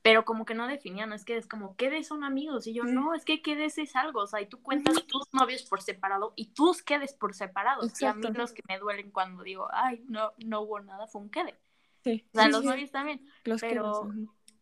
[0.00, 2.66] Pero como que no definían, es que es como, quedes son amigos.
[2.66, 4.22] Y yo, no, es que quedes es algo.
[4.22, 7.82] O sea, y tú cuentas tus novios por separado y tus quedes por separado.
[8.00, 11.20] Y a mí los que me duelen cuando digo, ay, no, no hubo nada, fue
[11.20, 11.60] un quede.
[12.04, 12.24] Sí.
[12.32, 13.26] O sea, los novios también.
[13.44, 14.08] Los pero,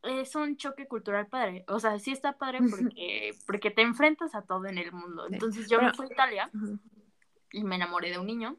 [0.07, 1.65] es un choque cultural padre.
[1.69, 5.27] O sea, sí está padre porque, porque te enfrentas a todo en el mundo.
[5.31, 6.51] Entonces yo me fui a Italia
[7.53, 8.59] y me enamoré de un niño.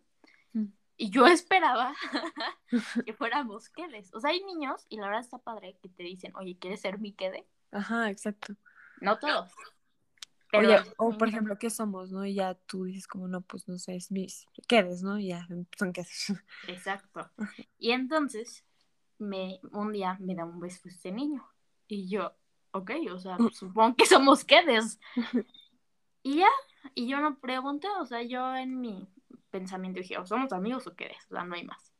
[1.00, 1.94] Y yo esperaba
[3.06, 4.14] que fuéramos quedes.
[4.14, 7.00] O sea, hay niños, y la verdad está padre, que te dicen, oye, ¿quieres ser
[7.00, 7.48] mi quede?
[7.72, 8.56] Ajá, exacto.
[9.00, 9.52] No todos.
[10.52, 12.26] Pero, o por ejemplo, ¿qué somos, no?
[12.26, 15.20] Y ya tú dices como, no, pues no sé, es mis quedes, ¿no?
[15.20, 15.46] Y ya
[15.78, 16.28] son quedes.
[16.68, 17.30] Exacto.
[17.78, 18.64] Y entonces,
[19.20, 21.46] me, un día me da un beso este niño.
[21.88, 22.34] Y yo,
[22.72, 23.52] ok, o sea, mm.
[23.52, 25.00] supongo que somos quedes.
[26.24, 26.50] y ya,
[26.96, 29.08] y yo no pregunté, o sea, yo en mi
[29.50, 31.94] pensamiento dije, o somos amigos o quedes, o sea, no hay más.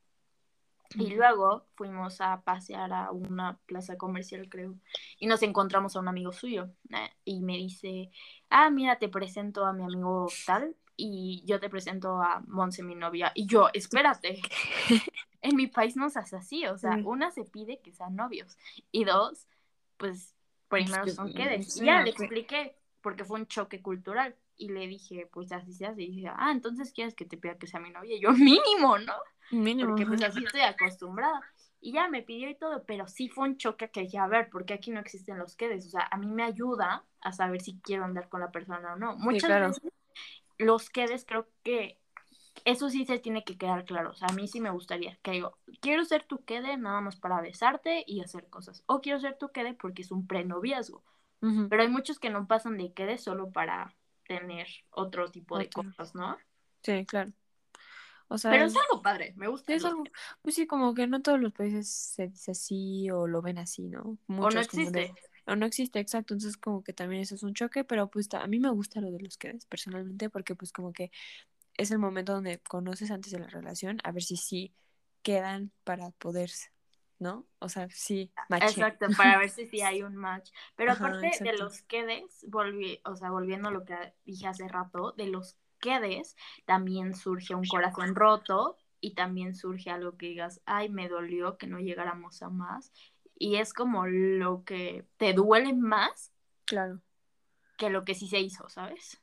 [0.96, 4.76] Y luego fuimos a pasear a una plaza comercial, creo,
[5.20, 6.70] y nos encontramos a un amigo suyo.
[6.92, 8.10] Eh, y me dice,
[8.50, 12.96] ah, mira, te presento a mi amigo tal, y yo te presento a Monse, mi
[12.96, 13.32] novia.
[13.36, 14.42] Y yo, espérate,
[15.42, 18.58] en mi país no se hace así, o sea, una se pide que sean novios
[18.92, 19.48] y dos,
[19.98, 20.34] pues
[20.68, 21.78] primero son quedes.
[21.80, 25.86] Y ya le expliqué, porque fue un choque cultural y le dije, pues así se
[25.86, 26.02] hace.
[26.02, 28.16] Y dice, ah, entonces quieres que te pida que sea mi novia.
[28.16, 29.14] Y yo, mínimo, ¿no?
[29.52, 29.90] Mínimo.
[29.90, 31.42] Porque pues así estoy acostumbrada.
[31.80, 34.50] Y ya me pidió y todo, pero sí fue un choque que dije, a ver,
[34.50, 35.86] porque aquí no existen los quedes.
[35.86, 38.96] O sea, a mí me ayuda a saber si quiero andar con la persona o
[38.96, 39.16] no.
[39.16, 39.94] Muchas veces
[40.58, 42.00] los quedes creo que
[42.66, 44.12] eso sí se tiene que quedar claro.
[44.12, 47.16] O sea, a mí sí me gustaría que digo, quiero ser tu quede nada más
[47.16, 48.84] para besarte y hacer cosas.
[48.88, 51.04] O quiero ser tu quede porque es un prenoviazgo.
[51.40, 53.96] Pero hay muchos que no pasan de quede solo para
[54.28, 56.36] tener otro tipo de cosas, ¿no?
[56.82, 57.32] Sí, claro.
[58.28, 59.74] O sea, Pero es algo padre, me gusta.
[59.74, 60.04] Es algo,
[60.42, 63.88] pues sí, como que no todos los países se dice así o lo ven así,
[63.88, 64.18] ¿no?
[64.28, 65.14] o no existe.
[65.56, 66.34] No existe, exacto.
[66.34, 69.12] Entonces como que también eso es un choque, pero pues a mí me gusta lo
[69.12, 71.12] de los quedes personalmente porque pues como que
[71.76, 74.74] es el momento donde conoces antes de la relación a ver si sí
[75.22, 76.72] quedan para poderse,
[77.20, 77.46] ¿no?
[77.60, 78.64] O sea, sí, match.
[78.64, 80.52] Exacto, para ver si sí hay un match.
[80.76, 85.14] Pero aparte de los quedes, volví, o sea, volviendo a lo que dije hace rato,
[85.14, 90.90] de los quedes también surge un corazón roto y también surge algo que digas, ay,
[90.90, 92.92] me dolió que no llegáramos a más.
[93.40, 96.34] Y es como lo que te duele más.
[96.66, 97.02] Claro.
[97.78, 99.22] Que lo que sí se hizo, ¿sabes?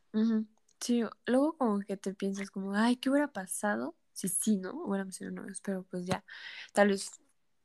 [0.80, 3.96] Sí, luego como que te piensas como, ay, ¿qué hubiera pasado?
[4.12, 4.72] Si sí, ¿no?
[4.84, 6.24] Hubiéramos sido novios, pero pues ya,
[6.72, 7.10] tal vez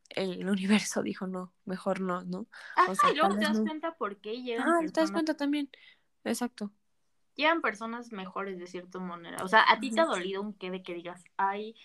[0.10, 2.48] el universo dijo no, mejor no, ¿no?
[2.76, 5.70] Ah, y luego te das cuenta por qué llegan Ah, te das cuenta también,
[6.24, 6.72] exacto.
[7.36, 9.44] Llegan personas mejores de cierta manera.
[9.44, 11.76] O sea, ¿a ti te ha dolido un qué de que digas, ay,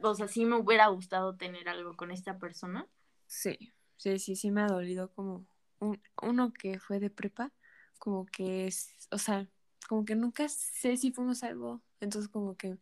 [0.00, 2.86] o sea, sí me hubiera gustado tener algo con esta persona?
[3.26, 5.46] Sí, sí, sí, sí me ha dolido como
[5.78, 7.52] un, uno que fue de prepa,
[7.98, 9.48] como que es, o sea,
[9.88, 12.78] como que nunca sé si fuimos algo, entonces como que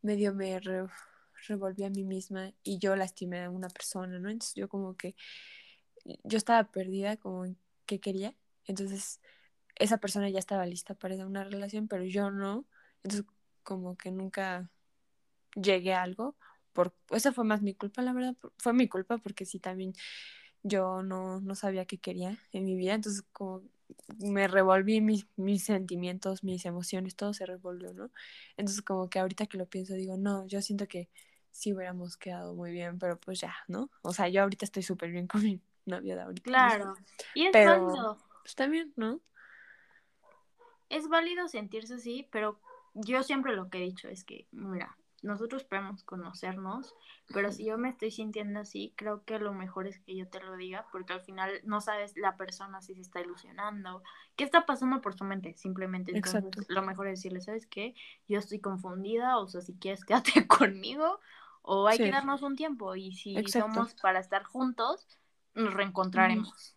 [0.00, 0.58] medio me
[1.46, 4.30] revolví a mí misma y yo lastimé a una persona, ¿no?
[4.30, 5.14] Entonces yo como que,
[6.24, 8.34] yo estaba perdida como en qué quería,
[8.66, 9.20] entonces
[9.76, 12.66] esa persona ya estaba lista para una relación, pero yo no,
[13.02, 13.26] entonces
[13.62, 14.70] como que nunca
[15.54, 16.36] llegué a algo,
[16.72, 19.92] por, esa fue más mi culpa, la verdad, fue mi culpa porque sí también
[20.62, 23.62] yo no, no sabía qué quería en mi vida, entonces como
[24.18, 28.10] me revolví mis, mis sentimientos, mis emociones, todo se revolvió, ¿no?
[28.56, 31.08] Entonces como que ahorita que lo pienso digo, no, yo siento que
[31.50, 33.90] sí hubiéramos quedado muy bien, pero pues ya, ¿no?
[34.02, 36.44] O sea, yo ahorita estoy súper bien con mi novio de ahorita.
[36.44, 36.94] Claro,
[37.34, 38.18] y es pero, válido.
[38.42, 39.20] Pues también, ¿no?
[40.88, 42.60] Es válido sentirse así, pero
[42.94, 46.94] yo siempre lo que he dicho es que, mira, nosotros podemos conocernos,
[47.32, 50.40] pero si yo me estoy sintiendo así, creo que lo mejor es que yo te
[50.40, 54.02] lo diga, porque al final no sabes la persona si se está ilusionando,
[54.36, 56.12] qué está pasando por su mente, simplemente.
[56.14, 56.72] Entonces, Exacto.
[56.72, 57.94] lo mejor es decirle, ¿sabes qué?
[58.28, 61.20] Yo estoy confundida, o sea, si quieres quédate conmigo,
[61.62, 65.06] o hay que darnos un tiempo, y si somos para estar juntos,
[65.54, 66.76] nos reencontraremos.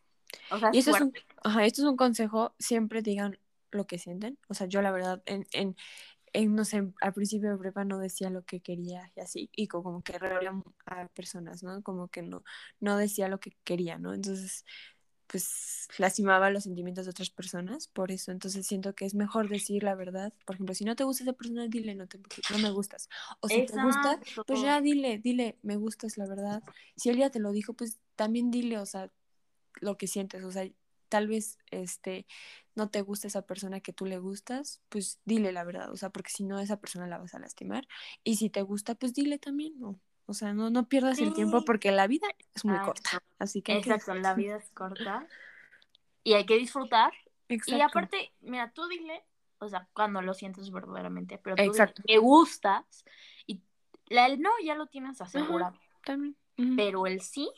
[0.51, 3.39] O sea, y esto es, un, ajá, esto es un consejo, siempre digan
[3.71, 4.38] lo que sienten.
[4.47, 5.75] O sea, yo la verdad, en, en,
[6.43, 10.02] no sé, al principio de prepa no decía lo que quería y así, y como
[10.02, 10.52] que reía
[10.86, 11.82] a personas, ¿no?
[11.84, 12.43] Como que no,
[12.80, 14.13] no decía lo que quería, ¿no?
[14.13, 14.65] Entonces,
[15.28, 19.84] pues lastimaba los sentimientos de otras personas, por eso, entonces siento que es mejor decir
[19.84, 20.34] la verdad.
[20.45, 22.19] Por ejemplo, si no te gusta esa persona, dile, no, te,
[22.52, 23.10] no me gustas.
[23.39, 26.62] O si te gusta, pues ya dile, dile, me gustas, la verdad.
[26.95, 29.12] Si él ya te lo dijo, pues también dile, o sea,
[29.82, 30.69] lo que sientes, o sea,
[31.10, 32.26] tal vez este
[32.75, 36.09] no te gusta esa persona que tú le gustas, pues dile la verdad, o sea,
[36.09, 37.88] porque si no esa persona la vas a lastimar
[38.23, 39.99] y si te gusta, pues dile también, no.
[40.27, 43.23] O sea, no, no pierdas el tiempo porque la vida es muy corta.
[43.38, 45.27] Así que Exacto, la vida es corta
[46.23, 47.13] y hay que disfrutar.
[47.47, 49.23] Y aparte, mira, tú dile,
[49.59, 52.01] o sea, cuando lo sientes verdaderamente, pero tú Exacto.
[52.03, 53.05] te gustas
[53.45, 53.61] y
[54.07, 55.79] la, el no ya lo tienes asegurado.
[56.03, 56.35] también.
[56.75, 57.51] Pero el sí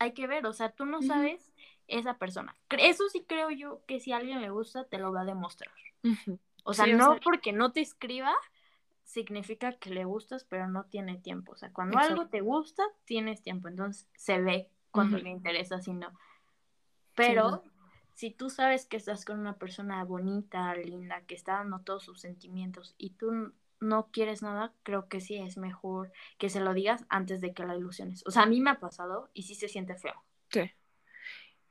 [0.00, 1.52] hay que ver, o sea, tú no sabes
[1.88, 2.56] esa persona.
[2.70, 5.72] Eso sí creo yo que si a alguien le gusta, te lo va a demostrar.
[6.64, 8.34] O sea, no porque no te escriba,
[9.04, 11.52] significa que le gustas, pero no tiene tiempo.
[11.52, 13.68] O sea, cuando algo te gusta, tienes tiempo.
[13.68, 16.12] Entonces se ve cuando le interesa, si no.
[17.14, 17.62] Pero
[18.14, 22.20] si tú sabes que estás con una persona bonita, linda, que está dando todos sus
[22.20, 27.04] sentimientos y tú no quieres nada, creo que sí es mejor que se lo digas
[27.08, 28.24] antes de que la ilusiones.
[28.26, 30.14] O sea, a mí me ha pasado y sí se siente feo.
[30.48, 30.70] Sí.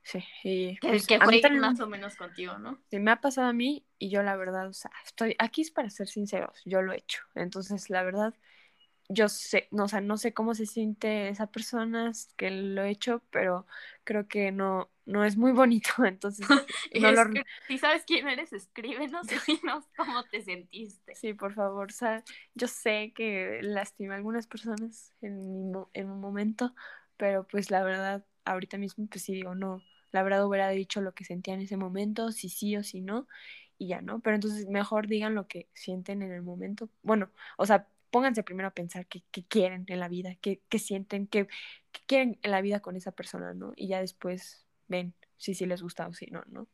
[0.03, 2.77] Sí, y que, pues, que jueguen más o menos contigo, ¿no?
[2.89, 5.71] Sí, me ha pasado a mí y yo la verdad, o sea, estoy aquí es
[5.71, 7.21] para ser sinceros, yo lo he hecho.
[7.35, 8.33] Entonces, la verdad,
[9.09, 12.89] yo sé, no, o sea, no sé cómo se siente esa persona que lo he
[12.89, 13.65] hecho, pero
[14.03, 16.47] creo que no, no es muy bonito, entonces
[16.99, 17.23] no lo...
[17.67, 21.15] Si sabes quién eres, escríbenos y dinos cómo te sentiste.
[21.15, 22.23] Sí, por favor, o sea,
[22.55, 26.73] yo sé que lastima a algunas personas en, en un momento,
[27.17, 29.81] pero pues la verdad, ahorita mismo, pues sí digo, no,
[30.13, 33.27] la verdad hubiera dicho lo que sentía en ese momento, si sí o si no,
[33.77, 34.19] y ya, ¿no?
[34.19, 36.87] Pero entonces mejor digan lo que sienten en el momento.
[37.01, 41.47] Bueno, o sea, pónganse primero a pensar qué, quieren en la vida, qué, sienten, qué,
[42.05, 43.73] quieren en la vida con esa persona, ¿no?
[43.75, 46.67] Y ya después ven si sí les gusta o si no, ¿no?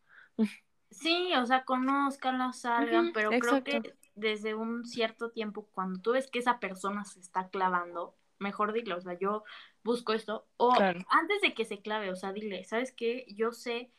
[0.91, 6.29] Sí, o sea, conozcanlo, salgan, pero creo que desde un cierto tiempo, cuando tú ves
[6.29, 9.43] que esa persona se está clavando, mejor dilo, o sea, yo
[9.83, 13.25] busco esto, o antes de que se clave, o sea, dile, ¿sabes qué?
[13.29, 13.91] Yo sé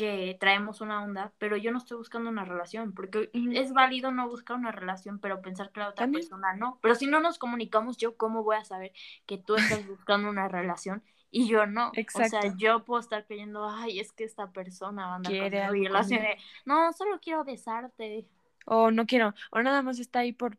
[0.00, 4.30] que traemos una onda, pero yo no estoy buscando una relación, porque es válido no
[4.30, 6.78] buscar una relación, pero pensar que la otra persona no.
[6.80, 8.92] Pero si no nos comunicamos, yo cómo voy a saber
[9.26, 11.92] que tú estás buscando una relación y yo no.
[11.94, 12.38] Exacto.
[12.38, 15.68] O sea, yo puedo estar creyendo, ay, es que esta persona va a andar Quiere
[15.68, 16.22] relación
[16.64, 18.26] no, solo quiero besarte.
[18.64, 20.56] O no quiero, o nada más está ahí por,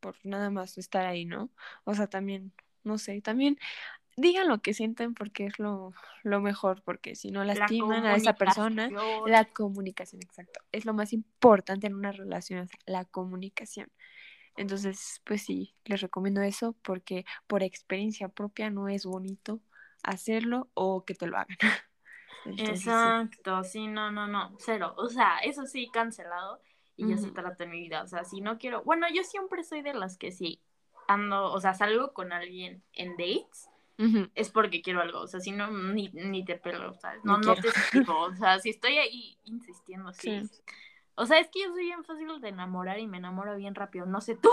[0.00, 1.48] por nada más estar ahí, ¿no?
[1.84, 2.52] O sea, también
[2.84, 3.58] no sé, también
[4.16, 8.34] digan lo que sienten porque es lo, lo mejor, porque si no lastiman a esa
[8.34, 8.90] persona,
[9.26, 13.88] la comunicación, exacto, es lo más importante en una relación, la comunicación.
[14.56, 19.60] Entonces, pues sí, les recomiendo eso porque por experiencia propia no es bonito
[20.02, 21.56] hacerlo o que te lo hagan.
[22.58, 23.86] Exacto, sí.
[23.86, 24.94] no, no, no, cero.
[24.96, 26.60] O sea, eso sí, cancelado
[26.96, 28.02] y yo sí trato en mi vida.
[28.02, 30.60] O sea, si no quiero, bueno, yo siempre soy de las que sí,
[31.10, 33.68] ando, o sea, salgo con alguien en dates,
[34.34, 37.22] es porque quiero algo, o sea, si no, ni, ni te pelo, ¿sabes?
[37.22, 40.40] No, no, te explico, o sea, si estoy ahí insistiendo, sí.
[41.16, 44.06] O sea, es que yo soy bien fácil de enamorar y me enamoro bien rápido,
[44.06, 44.48] no sé tú.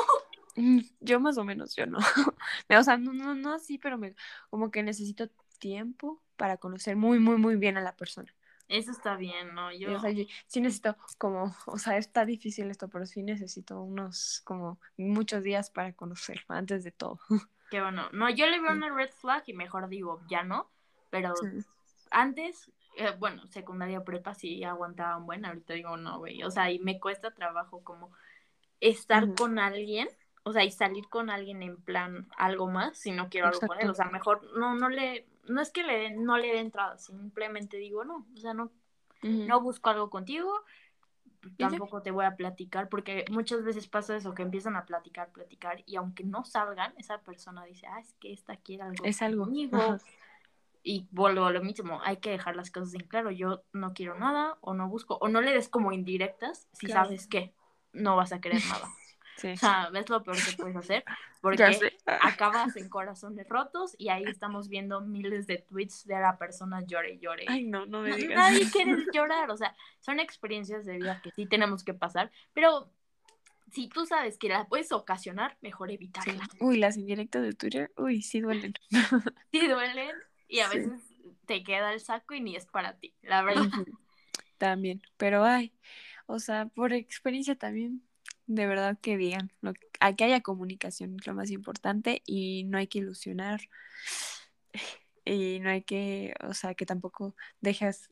[0.57, 1.99] Mm, yo más o menos, yo no.
[2.69, 4.15] o sea, no, no, no así, pero me,
[4.49, 8.33] como que necesito tiempo para conocer muy, muy, muy bien a la persona.
[8.67, 9.71] Eso está bien, ¿no?
[9.71, 9.95] Yo...
[9.95, 14.41] O sea, yo sí necesito como, o sea, está difícil esto, pero sí necesito unos
[14.43, 17.19] como muchos días para conocer antes de todo.
[17.69, 18.09] Qué bueno.
[18.11, 20.69] No, yo le veo una red flag y mejor digo, ya no,
[21.09, 21.33] pero
[22.11, 26.43] antes, eh, bueno, secundaria prepa sí aguantaban bueno, ahorita digo no, güey.
[26.43, 28.11] O sea, y me cuesta trabajo como
[28.79, 30.09] estar con alguien,
[30.43, 33.79] o sea, y salir con alguien en plan algo más si no quiero algo con
[33.79, 33.89] él.
[33.89, 37.77] O sea, mejor no, no le, no es que le no le dé entrada, simplemente
[37.77, 38.71] digo no, o sea, no,
[39.21, 40.53] no busco algo contigo,
[41.57, 45.83] tampoco te voy a platicar, porque muchas veces pasa eso, que empiezan a platicar, platicar,
[45.85, 49.45] y aunque no salgan, esa persona dice, ah, es que esta quiere algo es algo.
[49.45, 49.97] conmigo.
[50.83, 54.17] Y vuelvo a lo mismo, hay que dejar las cosas en claro, yo no quiero
[54.17, 57.53] nada, o no busco, o no le des como indirectas si sabes que
[57.91, 58.87] no vas a querer nada.
[59.43, 61.03] O sea, ves lo peor que puedes hacer,
[61.41, 61.63] porque
[62.05, 67.13] acabas en corazones rotos y ahí estamos viendo miles de tweets de la persona llore
[67.13, 67.45] y llore.
[67.47, 68.37] Ay, no, no me digas.
[68.37, 72.91] Nadie quiere llorar, o sea, son experiencias de vida que sí tenemos que pasar, pero
[73.71, 76.47] si tú sabes que la puedes ocasionar, mejor evitarla.
[76.59, 78.73] Uy, las indirectas de Twitter, uy, sí duelen.
[79.51, 80.15] sí duelen
[80.47, 81.01] y a veces
[81.45, 83.67] te queda el saco y ni es para ti, la verdad.
[84.57, 85.73] También, pero ay,
[86.25, 88.06] o sea, por experiencia también
[88.47, 92.87] de verdad que digan, lo, que haya comunicación es lo más importante y no hay
[92.87, 93.61] que ilusionar
[95.25, 98.09] y no hay que, o sea, que tampoco dejes,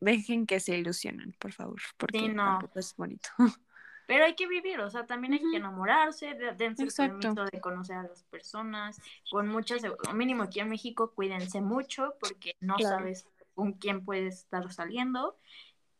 [0.00, 3.28] dejen que se ilusionen, por favor, porque tampoco es bonito.
[4.06, 7.96] Pero hay que vivir, o sea, también hay que enamorarse, dense el permiso de conocer
[7.96, 13.72] a las personas, con muchas, mínimo aquí en México, cuídense mucho porque no sabes con
[13.72, 15.38] quién puedes estar saliendo.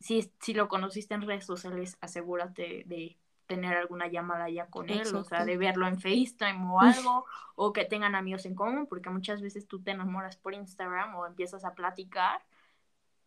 [0.01, 3.17] Si, si lo conociste en redes sociales, asegúrate de
[3.47, 7.73] tener alguna llamada ya con él, o sea, de verlo en FaceTime o algo, o
[7.73, 11.65] que tengan amigos en común, porque muchas veces tú te enamoras por Instagram o empiezas
[11.65, 12.43] a platicar,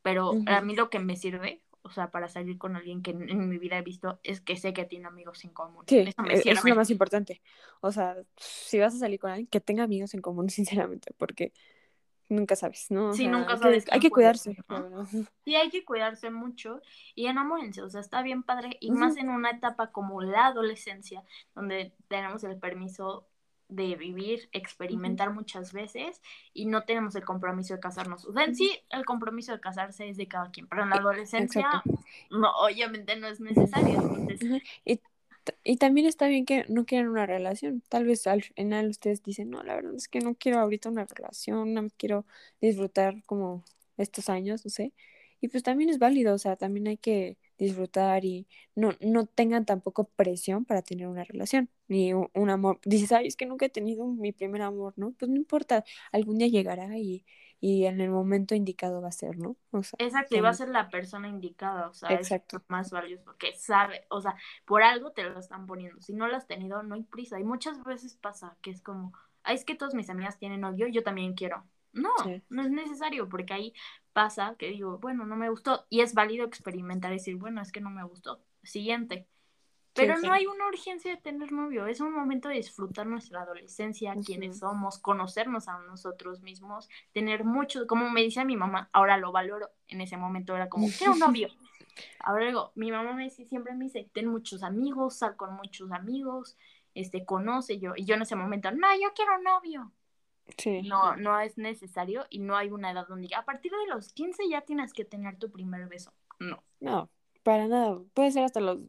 [0.01, 3.49] pero a mí lo que me sirve, o sea, para salir con alguien que en,
[3.49, 5.83] mi vida he visto, es que sé que tiene amigos en común.
[5.87, 7.41] Sí, eso e, es lo más importante.
[7.81, 11.53] O sea, si vas a salir con alguien, que tenga amigos en común, sinceramente, porque
[12.29, 13.13] nunca sabes, ¿no?
[13.13, 13.85] sí, nunca sabes.
[13.91, 14.57] Hay que, cuidarse.
[15.45, 16.81] Sí, hay que cuidarse mucho
[17.15, 21.23] y enamórense, o sea, está bien padre y más en una etapa como la adolescencia,
[21.55, 23.27] donde tenemos el permiso
[23.69, 26.21] de vivir, experimentar muchas veces
[26.53, 28.25] y no tenemos el compromiso de casarnos.
[28.25, 30.97] O sea, en sí, el compromiso de casarse es de cada quien, pero en la
[30.97, 31.83] adolescencia,
[32.29, 33.99] no, obviamente no es necesario.
[33.99, 34.63] Entonces...
[34.85, 35.01] Y
[35.77, 37.81] también está bien que no quieran una relación.
[37.89, 41.05] Tal vez al final ustedes dicen, no, la verdad es que no quiero ahorita una
[41.05, 42.25] relación, no quiero
[42.61, 43.63] disfrutar como
[43.97, 44.93] estos años, no sé.
[45.41, 49.65] Y pues también es válido, o sea, también hay que disfrutar y no, no tengan
[49.65, 52.79] tampoco presión para tener una relación, ni un, amor.
[52.85, 55.11] Dices, ay, es que nunca he tenido mi primer amor, ¿no?
[55.13, 57.25] Pues no importa, algún día llegará y,
[57.59, 59.57] y en el momento indicado va a ser, ¿no?
[59.71, 62.57] O sea, Exacto, y va a ser la persona indicada, o sea, Exacto.
[62.57, 66.27] es más valioso, porque sabe, o sea, por algo te lo están poniendo, si no
[66.27, 69.65] lo has tenido, no hay prisa, y muchas veces pasa que es como, ay, es
[69.65, 71.65] que todas mis amigas tienen novio, yo también quiero.
[71.97, 72.13] No,
[72.49, 73.73] no es necesario, porque ahí
[74.13, 77.71] pasa que digo, bueno, no me gustó, y es válido experimentar y decir, bueno, es
[77.71, 79.27] que no me gustó, siguiente.
[79.93, 84.15] Pero no hay una urgencia de tener novio, es un momento de disfrutar nuestra adolescencia,
[84.23, 89.31] quienes somos, conocernos a nosotros mismos, tener mucho, como me decía mi mamá, ahora lo
[89.31, 91.49] valoro, en ese momento era como, quiero un novio.
[92.19, 95.91] Ahora digo, mi mamá me dice, siempre me dice, ten muchos amigos, sal con muchos
[95.91, 96.55] amigos,
[96.93, 99.91] este, conoce yo, y yo en ese momento, no, yo quiero un novio.
[100.57, 100.81] Sí.
[100.83, 104.43] No, no es necesario y no hay una edad donde a partir de los 15
[104.49, 106.13] ya tienes que tener tu primer beso.
[106.39, 106.63] No.
[106.79, 107.09] No,
[107.43, 107.99] para nada.
[108.13, 108.79] Puede ser hasta los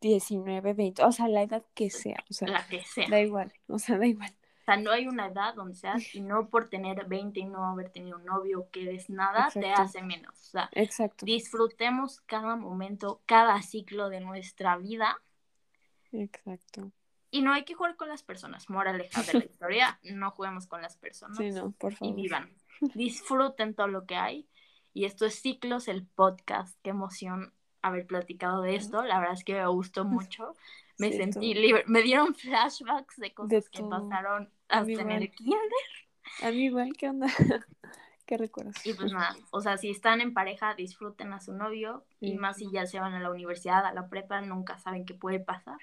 [0.00, 3.08] 19, 20, o sea, la edad que sea, o sea, la que sea.
[3.08, 4.30] Da igual, o sea, da igual.
[4.60, 7.64] O sea, no hay una edad donde seas y no por tener 20 y no
[7.66, 10.32] haber tenido un novio que des nada te hace menos.
[10.34, 11.26] O sea, Exacto.
[11.26, 15.20] disfrutemos cada momento, cada ciclo de nuestra vida.
[16.12, 16.92] Exacto.
[17.34, 18.70] Y no hay que jugar con las personas.
[18.70, 21.36] Moraleja de la historia, no juguemos con las personas.
[21.36, 22.16] Sí, no, por favor.
[22.16, 22.48] Y vivan.
[22.94, 24.48] Disfruten todo lo que hay.
[24.92, 26.78] Y esto es Ciclos, el podcast.
[26.84, 29.02] Qué emoción haber platicado de esto.
[29.02, 30.54] La verdad es que me gustó mucho.
[30.96, 31.82] Me sentí libre.
[31.88, 35.58] Me dieron flashbacks de cosas que pasaron hasta en el kinder.
[36.40, 37.26] A mí igual, ¿qué onda?
[38.26, 38.86] ¿Qué recuerdas?
[38.86, 42.06] Y pues nada, o sea, si están en pareja, disfruten a su novio.
[42.20, 45.14] Y más si ya se van a la universidad, a la prepa, nunca saben qué
[45.14, 45.78] puede pasar.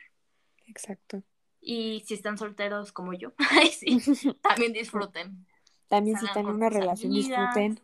[0.65, 1.23] Exacto.
[1.61, 3.33] Y si están solteros como yo,
[4.41, 5.45] también disfruten.
[5.87, 7.79] También si están en una relación, disfruten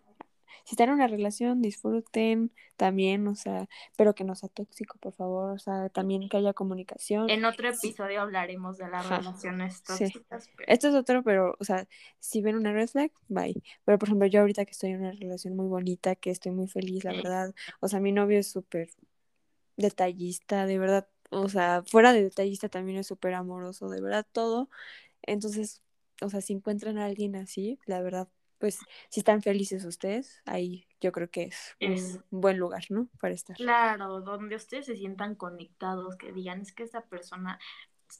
[0.67, 5.13] si están en una relación, disfruten también, o sea, pero que no sea tóxico, por
[5.13, 7.29] favor, o sea, también que haya comunicación.
[7.29, 10.49] En otro episodio hablaremos de las relaciones tóxicas.
[10.67, 11.87] Esto es otro, pero, o sea,
[12.19, 13.63] si ven una red flag, bye.
[13.85, 16.67] Pero, por ejemplo, yo ahorita que estoy en una relación muy bonita, que estoy muy
[16.67, 18.89] feliz, la verdad, o sea, mi novio es súper
[19.77, 24.69] detallista, de verdad, o sea, fuera de detallista también es súper amoroso, de verdad, todo.
[25.21, 25.81] Entonces,
[26.21, 28.27] o sea, si encuentran a alguien así, la verdad,
[28.59, 33.07] pues si están felices ustedes, ahí yo creo que es, un buen lugar, ¿no?
[33.19, 33.55] Para estar.
[33.55, 37.59] Claro, donde ustedes se sientan conectados, que digan, es que esa persona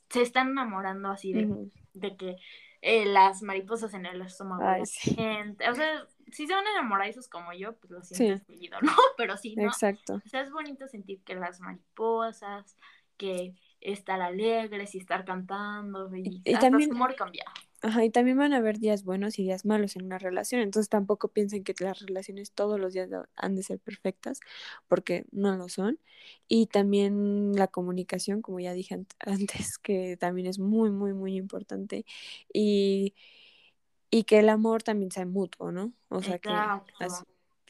[0.10, 2.36] se está enamorando así de, de que
[2.82, 5.70] eh, las mariposas en el estómago de la gente.
[5.70, 8.94] O sea, si se van enamorados como yo, pues lo siento seguido, ¿no?
[9.18, 9.64] Pero sí, ¿no?
[9.64, 10.22] Exacto.
[10.24, 12.78] O sea, es bonito sentir que las mariposas,
[13.18, 17.46] que estar alegres y estar cantando y, y también, amor cambia.
[17.82, 20.90] Ajá, y también van a haber días buenos y días malos en una relación, entonces
[20.90, 24.40] tampoco piensen que las relaciones todos los días han de ser perfectas,
[24.88, 26.00] porque no lo son.
[26.48, 32.06] Y también la comunicación, como ya dije antes, que también es muy, muy, muy importante.
[32.52, 33.14] Y,
[34.10, 35.94] y que el amor también sea mutuo, ¿no?
[36.10, 36.50] O sea, que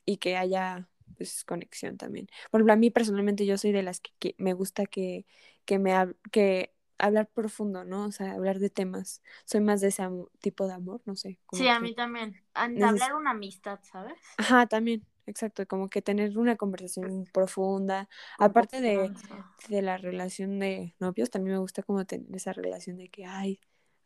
[0.06, 0.88] y que haya
[1.18, 2.28] pues conexión también.
[2.52, 5.26] Por ejemplo, a mí personalmente yo soy de las que, me gusta que,
[5.66, 5.94] que me
[6.32, 8.06] que hablar profundo, ¿no?
[8.06, 9.22] O sea, hablar de temas.
[9.46, 10.04] Soy más de ese
[10.40, 11.40] tipo de amor, no sé.
[11.52, 12.42] sí, a mí también.
[12.54, 14.20] hablar una amistad, ¿sabes?
[14.38, 15.66] Ajá, también, exacto.
[15.68, 18.10] Como que tener una conversación profunda.
[18.40, 19.12] Aparte de,
[19.70, 23.60] de, la relación de novios, también me gusta como tener esa relación de que, ay,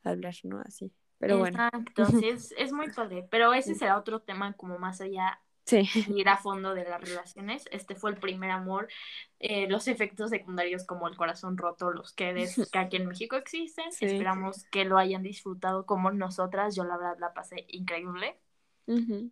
[0.03, 0.61] hablar, ¿no?
[0.65, 0.93] Así.
[1.17, 1.63] Pero bueno.
[1.63, 3.27] Exacto, sí, es, es muy padre.
[3.29, 5.87] Pero ese será otro tema como más allá sí.
[6.15, 7.65] ir a fondo de las relaciones.
[7.71, 8.87] Este fue el primer amor.
[9.39, 12.33] Eh, los efectos secundarios como el corazón roto, los que,
[12.71, 13.85] que aquí en México existen.
[13.99, 16.75] Esperamos que lo hayan disfrutado como nosotras.
[16.75, 18.37] Yo la verdad la pasé increíble.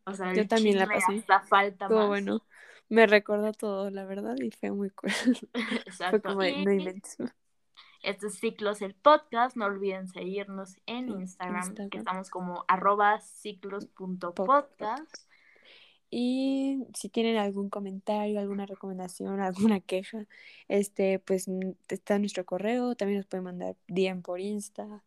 [0.05, 1.23] O sea, Yo también la pasé.
[1.47, 2.41] falta bueno.
[2.89, 5.11] Me recordó todo, la verdad, y fue muy cool.
[5.85, 6.33] Exacto.
[6.33, 7.29] Fue como, no
[8.01, 9.55] Este ciclos el podcast.
[9.55, 15.28] No olviden seguirnos en Instagram, que estamos como arroba ciclos.podcast.
[16.11, 19.39] Y si tienen algún comentario, alguna recomendación,
[19.75, 20.25] alguna queja,
[20.67, 25.03] este, pues mm, está nuestro correo, también nos pueden mandar DM por Insta.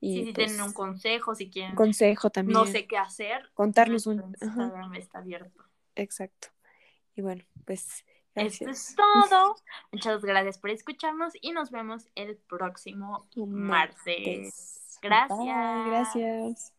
[0.00, 1.74] Y si tienen un pues consejo, si quieren.
[1.74, 2.52] Consejo también.
[2.52, 3.50] No sé qué hacer.
[3.54, 4.34] Contarnos un.
[4.40, 5.64] Instagram está abierto.
[5.94, 6.48] Exacto.
[7.16, 8.04] Y bueno, pues.
[8.34, 9.56] Esto es todo.
[9.92, 14.98] Muchas gracias por escucharnos y nos vemos el próximo martes.
[15.00, 15.86] Gracias.
[15.86, 16.73] gracias.